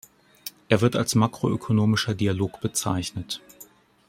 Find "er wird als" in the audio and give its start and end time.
0.67-1.13